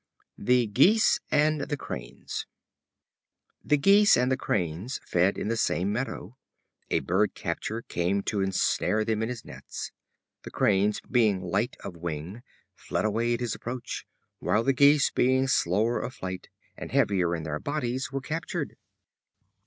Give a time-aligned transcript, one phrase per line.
[0.39, 2.47] The Geese and the Cranes.
[3.63, 6.37] The Geese and the Cranes fed in the same meadow.
[6.89, 9.91] A bird catcher came to ensnare them in his nets.
[10.41, 12.41] The Cranes, being light of wing,
[12.73, 14.07] fled away at his approach;
[14.39, 18.77] while the Geese, being slower of flight and heavier in their bodies, were captured.